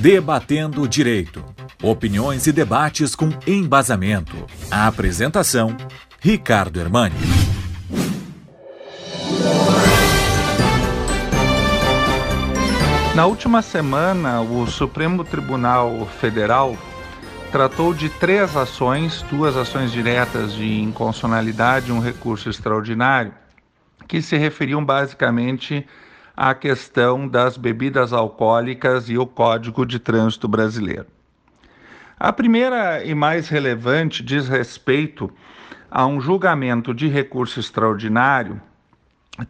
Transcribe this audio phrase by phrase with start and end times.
[0.00, 1.44] Debatendo o Direito.
[1.82, 4.34] Opiniões e debates com embasamento.
[4.70, 5.76] A apresentação:
[6.18, 7.14] Ricardo Hermani.
[13.14, 16.78] Na última semana, o Supremo Tribunal Federal
[17.52, 23.34] tratou de três ações, duas ações diretas de inconstitucionalidade e um recurso extraordinário,
[24.08, 25.86] que se referiam basicamente
[26.36, 31.06] à questão das bebidas alcoólicas e o Código de Trânsito Brasileiro.
[32.18, 35.30] A primeira e mais relevante diz respeito
[35.90, 38.60] a um julgamento de recurso extraordinário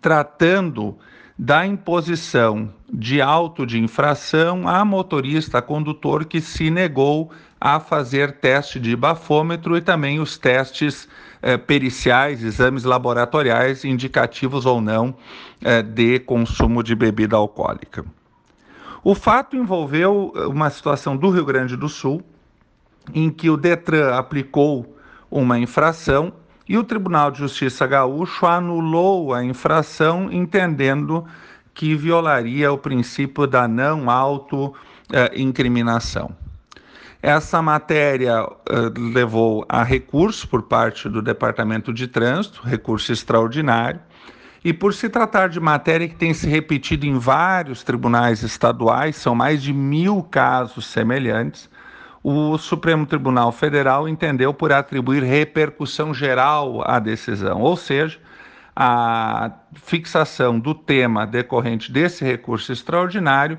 [0.00, 0.96] tratando
[1.38, 8.32] da imposição de auto de infração a motorista a condutor que se negou a fazer
[8.32, 11.06] teste de bafômetro e também os testes
[11.42, 15.14] eh, periciais, exames laboratoriais indicativos ou não
[15.62, 18.02] eh, de consumo de bebida alcoólica.
[19.04, 22.22] O fato envolveu eh, uma situação do Rio Grande do Sul,
[23.12, 24.96] em que o Detran aplicou
[25.30, 26.32] uma infração
[26.66, 31.26] e o Tribunal de Justiça Gaúcho anulou a infração, entendendo
[31.74, 36.39] que violaria o princípio da não auto-incriminação.
[37.22, 44.00] Essa matéria uh, levou a recurso por parte do Departamento de Trânsito, recurso extraordinário,
[44.64, 49.34] e por se tratar de matéria que tem se repetido em vários tribunais estaduais, são
[49.34, 51.68] mais de mil casos semelhantes,
[52.22, 58.18] o Supremo Tribunal Federal entendeu por atribuir repercussão geral à decisão, ou seja,
[58.76, 63.58] a fixação do tema decorrente desse recurso extraordinário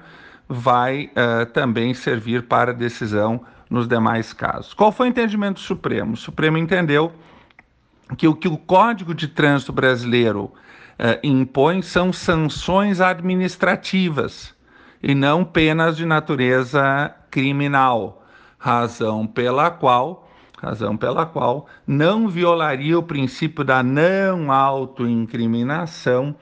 [0.52, 4.74] vai uh, também servir para decisão nos demais casos.
[4.74, 6.14] Qual foi o entendimento do Supremo?
[6.14, 7.14] O Supremo entendeu
[8.18, 10.54] que o que o Código de Trânsito Brasileiro uh,
[11.24, 14.54] impõe são sanções administrativas
[15.02, 18.26] e não penas de natureza criminal
[18.60, 20.30] razão pela qual
[20.62, 26.36] razão pela qual não violaria o princípio da não autoincriminação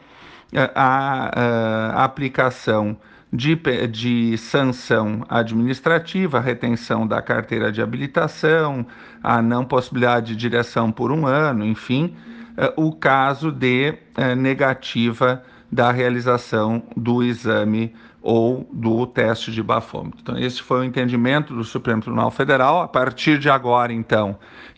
[0.52, 2.98] eh, a, a, a aplicação
[3.32, 3.56] de,
[3.88, 8.86] de sanção administrativa, retenção da carteira de habilitação,
[9.24, 12.16] a não possibilidade de direção por um ano, enfim,
[12.58, 20.20] eh, o caso de eh, negativa da realização do exame ou do teste de bafômetro.
[20.22, 22.82] Então, esse foi o entendimento do Supremo Tribunal Federal.
[22.82, 24.38] A partir de agora, então,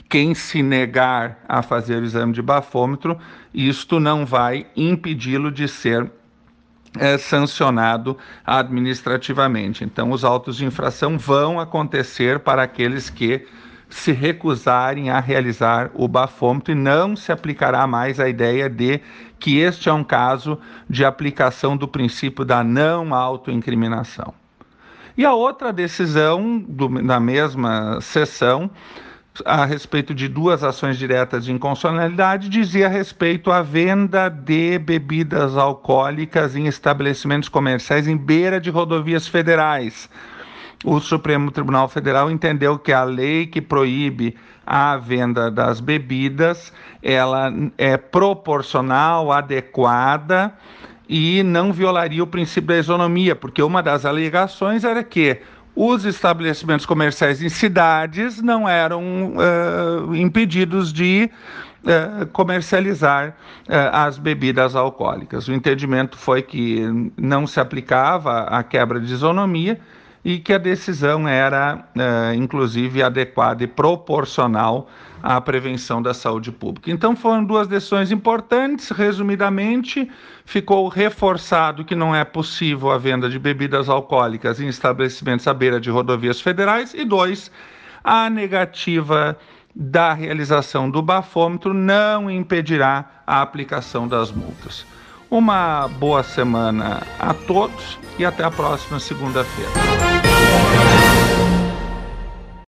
[0.10, 3.18] quem se negar a fazer o exame de bafômetro,
[3.54, 6.12] isto não vai impedi-lo de ser
[7.00, 9.84] é, sancionado administrativamente.
[9.84, 13.48] Então, os autos de infração vão acontecer para aqueles que
[13.90, 19.02] se recusarem a realizar o bafômetro e não se aplicará mais a ideia de
[19.38, 20.58] que este é um caso
[20.90, 24.34] de aplicação do princípio da não autoincriminação.
[25.18, 28.70] E a outra decisão do, na mesma sessão,
[29.46, 36.56] a respeito de duas ações diretas de inconstitucionalidade, dizia respeito à venda de bebidas alcoólicas
[36.56, 40.10] em estabelecimentos comerciais em beira de rodovias federais.
[40.84, 47.54] O Supremo Tribunal Federal entendeu que a lei que proíbe a venda das bebidas, ela
[47.78, 50.54] é proporcional, adequada
[51.08, 55.42] e não violaria o princípio da isonomia, porque uma das alegações era que
[55.76, 61.30] os estabelecimentos comerciais em cidades não eram uh, impedidos de
[61.84, 65.48] uh, comercializar uh, as bebidas alcoólicas.
[65.48, 66.82] O entendimento foi que
[67.18, 69.80] não se aplicava a quebra de isonomia
[70.24, 74.88] e que a decisão era, é, inclusive, adequada e proporcional
[75.22, 76.92] à prevenção da saúde pública.
[76.92, 78.90] Então, foram duas decisões importantes.
[78.90, 80.10] Resumidamente,
[80.46, 85.80] ficou reforçado que não é possível a venda de bebidas alcoólicas em estabelecimentos à beira
[85.80, 87.52] de rodovias federais, e dois,
[88.04, 89.38] a negativa
[89.74, 94.86] da realização do bafômetro não impedirá a aplicação das multas.
[95.30, 100.11] Uma boa semana a todos e até a próxima segunda-feira.
[100.52, 101.11] Thank you.